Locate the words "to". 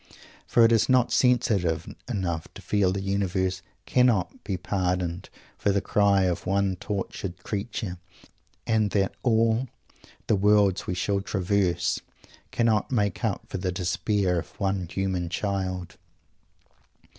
2.55-2.61